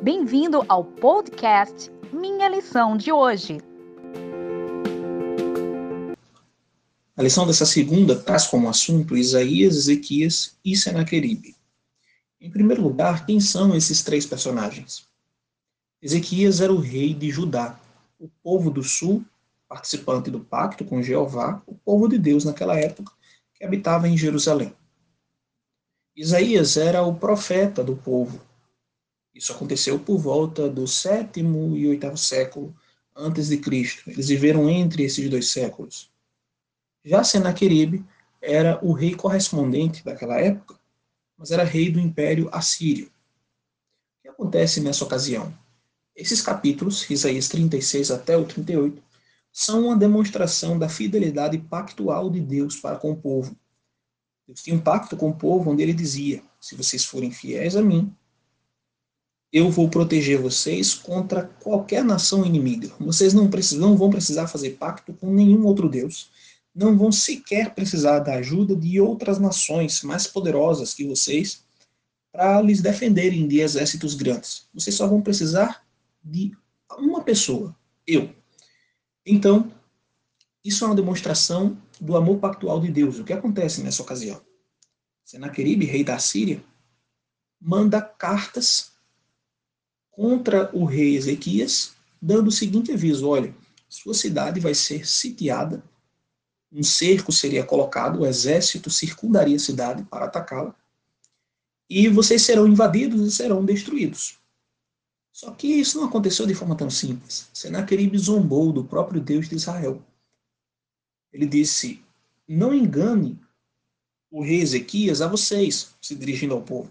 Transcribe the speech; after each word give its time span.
Bem-vindo 0.00 0.64
ao 0.68 0.84
podcast 0.84 1.90
Minha 2.12 2.48
Lição 2.48 2.96
de 2.96 3.10
hoje. 3.10 3.58
A 7.16 7.22
lição 7.22 7.44
dessa 7.44 7.66
segunda 7.66 8.14
traz 8.14 8.46
como 8.46 8.68
assunto 8.68 9.16
Isaías, 9.16 9.74
Ezequias 9.74 10.56
e 10.64 10.76
Senaqueribe. 10.76 11.56
Em 12.40 12.48
primeiro 12.48 12.80
lugar, 12.80 13.26
quem 13.26 13.40
são 13.40 13.74
esses 13.74 14.00
três 14.00 14.24
personagens? 14.24 15.04
Ezequias 16.00 16.60
era 16.60 16.72
o 16.72 16.78
rei 16.78 17.12
de 17.12 17.28
Judá, 17.28 17.76
o 18.20 18.28
povo 18.40 18.70
do 18.70 18.84
sul, 18.84 19.24
participante 19.68 20.30
do 20.30 20.38
pacto 20.38 20.84
com 20.84 21.02
Jeová, 21.02 21.60
o 21.66 21.74
povo 21.74 22.08
de 22.08 22.18
Deus 22.18 22.44
naquela 22.44 22.78
época, 22.78 23.12
que 23.52 23.64
habitava 23.64 24.06
em 24.06 24.16
Jerusalém. 24.16 24.72
Isaías 26.14 26.76
era 26.76 27.02
o 27.02 27.16
profeta 27.16 27.82
do 27.82 27.96
povo. 27.96 28.47
Isso 29.38 29.52
aconteceu 29.52 30.00
por 30.00 30.18
volta 30.18 30.68
do 30.68 30.84
sétimo 30.88 31.76
e 31.76 31.86
oitavo 31.86 32.16
século 32.16 32.74
antes 33.14 33.46
de 33.46 33.56
Cristo. 33.58 34.10
Eles 34.10 34.26
viveram 34.26 34.68
entre 34.68 35.04
esses 35.04 35.30
dois 35.30 35.50
séculos. 35.50 36.10
Já 37.04 37.22
Senaqueribe 37.22 38.04
era 38.42 38.84
o 38.84 38.92
rei 38.92 39.14
correspondente 39.14 40.04
daquela 40.04 40.40
época, 40.40 40.76
mas 41.36 41.52
era 41.52 41.62
rei 41.62 41.88
do 41.88 42.00
Império 42.00 42.48
Assírio. 42.52 43.06
O 43.06 44.22
que 44.22 44.28
acontece 44.28 44.80
nessa 44.80 45.04
ocasião? 45.04 45.56
Esses 46.16 46.42
capítulos, 46.42 47.08
Isaías 47.08 47.48
36 47.48 48.10
até 48.10 48.36
o 48.36 48.44
38, 48.44 49.00
são 49.52 49.84
uma 49.84 49.96
demonstração 49.96 50.76
da 50.76 50.88
fidelidade 50.88 51.58
pactual 51.58 52.28
de 52.28 52.40
Deus 52.40 52.74
para 52.74 52.96
com 52.96 53.12
o 53.12 53.16
povo. 53.16 53.56
Deus 54.48 54.64
tinha 54.64 54.74
um 54.74 54.80
pacto 54.80 55.16
com 55.16 55.30
o 55.30 55.36
povo 55.36 55.70
onde 55.70 55.84
ele 55.84 55.94
dizia: 55.94 56.42
se 56.60 56.74
vocês 56.74 57.04
forem 57.04 57.30
fiéis 57.30 57.76
a 57.76 57.82
mim, 57.82 58.12
eu 59.52 59.70
vou 59.70 59.88
proteger 59.88 60.40
vocês 60.40 60.94
contra 60.94 61.44
qualquer 61.44 62.04
nação 62.04 62.44
inimiga. 62.44 62.90
Vocês 63.00 63.32
não, 63.32 63.48
precisam, 63.48 63.88
não 63.88 63.96
vão 63.96 64.10
precisar 64.10 64.46
fazer 64.46 64.70
pacto 64.70 65.12
com 65.14 65.32
nenhum 65.32 65.64
outro 65.64 65.88
Deus. 65.88 66.30
Não 66.74 66.96
vão 66.96 67.10
sequer 67.10 67.74
precisar 67.74 68.18
da 68.20 68.34
ajuda 68.34 68.76
de 68.76 69.00
outras 69.00 69.38
nações 69.38 70.02
mais 70.02 70.26
poderosas 70.26 70.92
que 70.92 71.04
vocês 71.06 71.64
para 72.30 72.60
lhes 72.60 72.82
defenderem 72.82 73.48
de 73.48 73.60
exércitos 73.60 74.14
grandes. 74.14 74.68
Vocês 74.74 74.94
só 74.94 75.06
vão 75.06 75.22
precisar 75.22 75.82
de 76.22 76.52
uma 76.98 77.22
pessoa, 77.22 77.74
eu. 78.06 78.30
Então, 79.24 79.72
isso 80.64 80.84
é 80.84 80.86
uma 80.86 80.94
demonstração 80.94 81.80
do 82.00 82.16
amor 82.16 82.38
pactual 82.38 82.80
de 82.80 82.90
Deus. 82.90 83.18
O 83.18 83.24
que 83.24 83.32
acontece 83.32 83.82
nessa 83.82 84.02
ocasião? 84.02 84.40
Senaqueribe, 85.24 85.86
rei 85.86 86.04
da 86.04 86.18
Síria, 86.18 86.62
manda 87.60 88.00
cartas 88.00 88.92
contra 90.18 90.68
o 90.74 90.84
rei 90.84 91.14
Ezequias, 91.14 91.94
dando 92.20 92.48
o 92.48 92.52
seguinte 92.52 92.90
aviso: 92.90 93.28
olha, 93.28 93.54
sua 93.88 94.12
cidade 94.12 94.58
vai 94.58 94.74
ser 94.74 95.08
sitiada, 95.08 95.80
um 96.72 96.82
cerco 96.82 97.30
seria 97.30 97.64
colocado, 97.64 98.18
o 98.18 98.26
exército 98.26 98.90
circundaria 98.90 99.54
a 99.54 99.60
cidade 99.60 100.02
para 100.02 100.24
atacá-la, 100.24 100.74
e 101.88 102.08
vocês 102.08 102.42
serão 102.42 102.66
invadidos 102.66 103.24
e 103.24 103.30
serão 103.30 103.64
destruídos. 103.64 104.36
Só 105.32 105.52
que 105.52 105.68
isso 105.68 105.98
não 105.98 106.08
aconteceu 106.08 106.46
de 106.46 106.54
forma 106.54 106.74
tão 106.74 106.90
simples. 106.90 107.48
Senaqueribe 107.54 108.18
zombou 108.18 108.72
do 108.72 108.82
próprio 108.82 109.20
Deus 109.20 109.48
de 109.48 109.54
Israel. 109.54 110.02
Ele 111.32 111.46
disse: 111.46 112.02
Não 112.46 112.74
engane 112.74 113.38
o 114.32 114.42
rei 114.42 114.62
Ezequias 114.62 115.22
a 115.22 115.28
vocês, 115.28 115.94
se 116.02 116.16
dirigindo 116.16 116.54
ao 116.54 116.62
povo, 116.62 116.90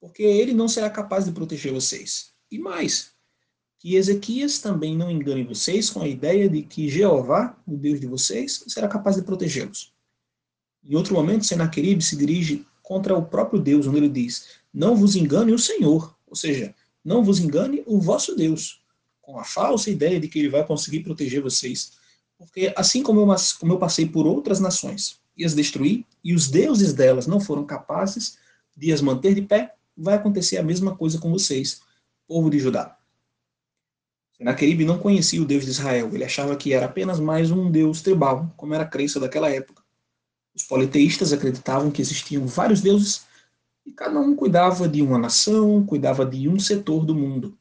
porque 0.00 0.22
ele 0.22 0.54
não 0.54 0.68
será 0.68 0.88
capaz 0.88 1.24
de 1.24 1.32
proteger 1.32 1.72
vocês. 1.72 2.29
E 2.50 2.58
mais, 2.58 3.12
que 3.78 3.94
Ezequias 3.94 4.58
também 4.58 4.96
não 4.96 5.10
engane 5.10 5.44
vocês 5.44 5.88
com 5.88 6.02
a 6.02 6.08
ideia 6.08 6.48
de 6.48 6.62
que 6.62 6.88
Jeová, 6.88 7.56
o 7.66 7.76
Deus 7.76 8.00
de 8.00 8.06
vocês, 8.06 8.64
será 8.68 8.88
capaz 8.88 9.16
de 9.16 9.22
protegê-los. 9.22 9.92
Em 10.84 10.94
outro 10.96 11.14
momento, 11.14 11.46
Senaqueribe 11.46 12.02
se 12.02 12.16
dirige 12.16 12.66
contra 12.82 13.16
o 13.16 13.24
próprio 13.24 13.60
Deus, 13.60 13.86
onde 13.86 13.98
ele 13.98 14.08
diz: 14.08 14.48
Não 14.72 14.96
vos 14.96 15.14
engane 15.14 15.52
o 15.52 15.58
Senhor. 15.58 16.16
Ou 16.26 16.34
seja, 16.34 16.74
não 17.04 17.24
vos 17.24 17.38
engane 17.38 17.82
o 17.86 18.00
vosso 18.00 18.34
Deus, 18.36 18.82
com 19.22 19.38
a 19.38 19.44
falsa 19.44 19.90
ideia 19.90 20.20
de 20.20 20.28
que 20.28 20.38
ele 20.38 20.48
vai 20.48 20.66
conseguir 20.66 21.00
proteger 21.00 21.42
vocês. 21.42 21.92
Porque 22.36 22.72
assim 22.76 23.02
como 23.02 23.20
eu, 23.20 23.36
como 23.58 23.72
eu 23.72 23.78
passei 23.78 24.06
por 24.06 24.26
outras 24.26 24.60
nações 24.60 25.20
e 25.36 25.44
as 25.44 25.54
destruí, 25.54 26.06
e 26.22 26.34
os 26.34 26.48
deuses 26.48 26.92
delas 26.92 27.26
não 27.26 27.40
foram 27.40 27.64
capazes 27.64 28.38
de 28.76 28.92
as 28.92 29.00
manter 29.00 29.34
de 29.34 29.42
pé, 29.42 29.74
vai 29.96 30.14
acontecer 30.14 30.58
a 30.58 30.62
mesma 30.62 30.96
coisa 30.96 31.18
com 31.18 31.30
vocês, 31.30 31.82
povo 32.30 32.48
de 32.48 32.60
Judá. 32.60 32.96
Senaqueribe 34.36 34.84
não 34.84 35.00
conhecia 35.00 35.42
o 35.42 35.44
Deus 35.44 35.64
de 35.64 35.72
Israel, 35.72 36.10
ele 36.14 36.22
achava 36.22 36.54
que 36.54 36.72
era 36.72 36.86
apenas 36.86 37.18
mais 37.18 37.50
um 37.50 37.68
Deus 37.68 38.02
tribal, 38.02 38.54
como 38.56 38.72
era 38.72 38.84
a 38.84 38.86
crença 38.86 39.18
daquela 39.18 39.50
época. 39.50 39.82
Os 40.54 40.62
politeístas 40.62 41.32
acreditavam 41.32 41.90
que 41.90 42.00
existiam 42.00 42.46
vários 42.46 42.80
deuses 42.80 43.26
e 43.84 43.90
cada 43.90 44.20
um 44.20 44.36
cuidava 44.36 44.88
de 44.88 45.02
uma 45.02 45.18
nação, 45.18 45.84
cuidava 45.84 46.24
de 46.24 46.48
um 46.48 46.56
setor 46.60 47.04
do 47.04 47.16
mundo. 47.16 47.58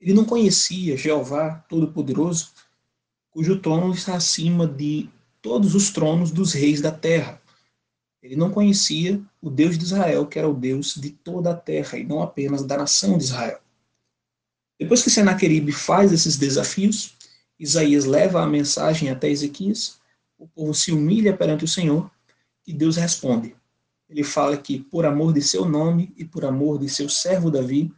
Ele 0.00 0.14
não 0.14 0.24
conhecia 0.24 0.96
Jeová 0.96 1.64
Todo-Poderoso, 1.68 2.52
cujo 3.28 3.58
trono 3.58 3.92
está 3.92 4.14
acima 4.14 4.68
de 4.68 5.10
todos 5.42 5.74
os 5.74 5.90
tronos 5.90 6.30
dos 6.30 6.52
reis 6.52 6.80
da 6.80 6.92
terra. 6.92 7.41
Ele 8.22 8.36
não 8.36 8.50
conhecia 8.50 9.20
o 9.40 9.50
Deus 9.50 9.76
de 9.76 9.84
Israel, 9.84 10.26
que 10.26 10.38
era 10.38 10.48
o 10.48 10.54
Deus 10.54 10.94
de 10.94 11.10
toda 11.10 11.50
a 11.50 11.56
terra 11.56 11.98
e 11.98 12.04
não 12.04 12.22
apenas 12.22 12.62
da 12.62 12.76
nação 12.76 13.18
de 13.18 13.24
Israel. 13.24 13.60
Depois 14.78 15.02
que 15.02 15.10
Senaqueribe 15.10 15.72
faz 15.72 16.12
esses 16.12 16.36
desafios, 16.36 17.16
Isaías 17.58 18.04
leva 18.04 18.42
a 18.42 18.46
mensagem 18.46 19.10
até 19.10 19.28
Ezequias, 19.28 20.00
o 20.38 20.46
povo 20.46 20.74
se 20.74 20.92
humilha 20.92 21.36
perante 21.36 21.64
o 21.64 21.68
Senhor 21.68 22.10
e 22.66 22.72
Deus 22.72 22.96
responde: 22.96 23.54
ele 24.12 24.22
fala 24.22 24.58
que, 24.58 24.78
por 24.78 25.06
amor 25.06 25.32
de 25.32 25.40
seu 25.40 25.64
nome 25.64 26.12
e 26.18 26.24
por 26.24 26.44
amor 26.44 26.78
de 26.78 26.88
seu 26.88 27.08
servo 27.08 27.50
Davi, 27.50 27.90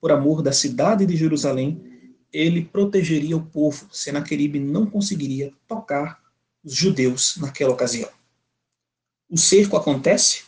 por 0.00 0.10
amor 0.10 0.42
da 0.42 0.52
cidade 0.52 1.06
de 1.06 1.16
Jerusalém, 1.16 1.80
ele 2.32 2.64
protegeria 2.64 3.36
o 3.36 3.46
povo. 3.46 3.86
Senaqueribe 3.92 4.58
não 4.58 4.84
conseguiria 4.84 5.52
tocar 5.68 6.20
os 6.64 6.74
judeus 6.74 7.36
naquela 7.36 7.72
ocasião. 7.72 8.10
O 9.30 9.38
cerco 9.38 9.76
acontece, 9.76 10.42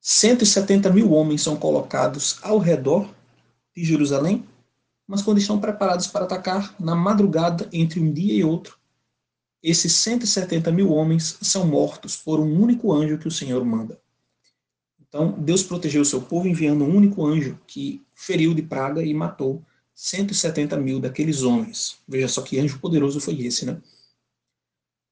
170 0.00 0.90
mil 0.90 1.12
homens 1.12 1.42
são 1.42 1.56
colocados 1.56 2.38
ao 2.42 2.58
redor 2.58 3.08
de 3.76 3.84
Jerusalém, 3.84 4.44
mas 5.06 5.22
quando 5.22 5.38
estão 5.38 5.60
preparados 5.60 6.08
para 6.08 6.24
atacar, 6.24 6.74
na 6.80 6.96
madrugada 6.96 7.68
entre 7.72 8.00
um 8.00 8.12
dia 8.12 8.34
e 8.34 8.42
outro, 8.42 8.76
esses 9.62 9.92
170 9.92 10.72
mil 10.72 10.90
homens 10.90 11.38
são 11.40 11.64
mortos 11.64 12.16
por 12.16 12.40
um 12.40 12.60
único 12.60 12.92
anjo 12.92 13.16
que 13.16 13.28
o 13.28 13.32
Senhor 13.32 13.64
manda. 13.64 13.96
Então, 15.00 15.30
Deus 15.38 15.62
protegeu 15.62 16.02
o 16.02 16.04
seu 16.04 16.20
povo 16.20 16.48
enviando 16.48 16.84
um 16.84 16.96
único 16.96 17.24
anjo 17.24 17.56
que 17.64 18.04
feriu 18.12 18.54
de 18.54 18.62
praga 18.62 19.04
e 19.04 19.14
matou 19.14 19.62
170 19.94 20.76
mil 20.78 20.98
daqueles 20.98 21.44
homens. 21.44 21.98
Veja 22.08 22.26
só 22.26 22.42
que 22.42 22.58
anjo 22.58 22.80
poderoso 22.80 23.20
foi 23.20 23.40
esse, 23.42 23.64
né? 23.64 23.80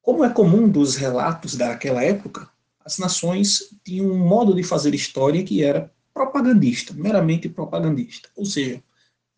Como 0.05 0.23
é 0.23 0.29
comum 0.29 0.69
dos 0.69 0.97
relatos 0.97 1.57
daquela 1.57 2.05
época, 2.05 2.47
as 2.85 2.99
nações 2.99 3.75
tinham 3.83 4.07
um 4.07 4.19
modo 4.19 4.55
de 4.55 4.63
fazer 4.63 4.95
história 4.95 5.43
que 5.43 5.65
era 5.65 5.91
propagandista, 6.13 6.93
meramente 6.93 7.49
propagandista. 7.49 8.29
Ou 8.37 8.45
seja, 8.45 8.85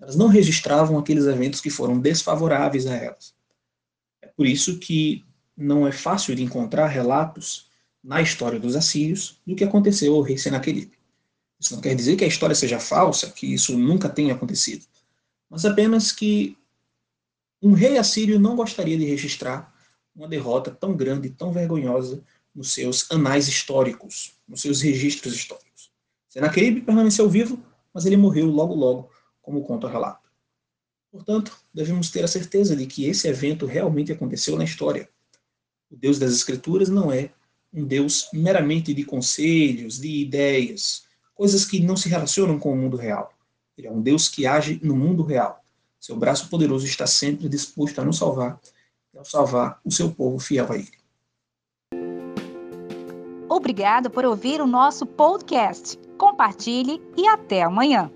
elas 0.00 0.16
não 0.16 0.26
registravam 0.26 0.98
aqueles 0.98 1.24
eventos 1.24 1.60
que 1.60 1.70
foram 1.70 2.00
desfavoráveis 2.00 2.84
a 2.88 2.96
elas. 2.96 3.32
Por 4.36 4.44
isso 4.44 4.80
que 4.80 5.24
não 5.56 5.86
é 5.86 5.92
fácil 5.92 6.34
de 6.34 6.42
encontrar 6.42 6.88
relatos 6.88 7.70
na 8.02 8.20
história 8.20 8.58
dos 8.58 8.74
assírios 8.74 9.40
do 9.46 9.54
que 9.54 9.62
aconteceu 9.62 10.16
ao 10.16 10.20
rei 10.20 10.36
Senaqueribe. 10.36 10.98
Isso 11.60 11.74
não 11.76 11.80
quer 11.80 11.94
dizer 11.94 12.16
que 12.16 12.24
a 12.24 12.28
história 12.28 12.56
seja 12.56 12.80
falsa, 12.80 13.30
que 13.30 13.54
isso 13.54 13.78
nunca 13.78 14.08
tenha 14.08 14.34
acontecido, 14.34 14.84
mas 15.48 15.64
apenas 15.64 16.10
que 16.10 16.58
um 17.62 17.72
rei 17.72 17.98
assírio 17.98 18.40
não 18.40 18.56
gostaria 18.56 18.98
de 18.98 19.04
registrar 19.04 19.75
uma 20.16 20.26
derrota 20.26 20.70
tão 20.70 20.96
grande, 20.96 21.28
tão 21.28 21.52
vergonhosa 21.52 22.22
nos 22.54 22.72
seus 22.72 23.10
anais 23.10 23.46
históricos, 23.46 24.32
nos 24.48 24.62
seus 24.62 24.80
registros 24.80 25.34
históricos. 25.34 25.92
Senaqueribe 26.28 26.80
permaneceu 26.80 27.28
vivo, 27.28 27.62
mas 27.92 28.06
ele 28.06 28.16
morreu 28.16 28.46
logo 28.46 28.74
logo, 28.74 29.10
como 29.42 29.62
conta 29.62 29.86
o 29.86 29.90
relato. 29.90 30.28
Portanto, 31.12 31.56
devemos 31.72 32.10
ter 32.10 32.24
a 32.24 32.28
certeza 32.28 32.74
de 32.74 32.86
que 32.86 33.04
esse 33.06 33.28
evento 33.28 33.66
realmente 33.66 34.10
aconteceu 34.10 34.56
na 34.56 34.64
história. 34.64 35.08
O 35.90 35.96
Deus 35.96 36.18
das 36.18 36.32
Escrituras 36.32 36.88
não 36.88 37.12
é 37.12 37.30
um 37.72 37.84
Deus 37.84 38.28
meramente 38.32 38.94
de 38.94 39.04
conselhos, 39.04 40.00
de 40.00 40.08
ideias, 40.08 41.04
coisas 41.34 41.64
que 41.64 41.80
não 41.80 41.96
se 41.96 42.08
relacionam 42.08 42.58
com 42.58 42.72
o 42.72 42.76
mundo 42.76 42.96
real. 42.96 43.32
Ele 43.76 43.86
é 43.86 43.90
um 43.90 44.00
Deus 44.00 44.28
que 44.28 44.46
age 44.46 44.80
no 44.82 44.96
mundo 44.96 45.22
real. 45.22 45.62
Seu 46.00 46.16
braço 46.16 46.48
poderoso 46.48 46.86
está 46.86 47.06
sempre 47.06 47.48
disposto 47.48 47.98
a 47.98 48.04
nos 48.04 48.18
salvar 48.18 48.58
e 49.16 49.18
a 49.18 49.24
salvar 49.24 49.80
o 49.84 49.90
seu 49.90 50.12
povo 50.12 50.38
fiel 50.38 50.70
a 50.70 50.76
ele. 50.76 50.92
Obrigado 53.48 54.10
por 54.10 54.24
ouvir 54.24 54.60
o 54.60 54.66
nosso 54.66 55.06
podcast. 55.06 55.98
Compartilhe 56.18 57.02
e 57.16 57.26
até 57.26 57.62
amanhã. 57.62 58.10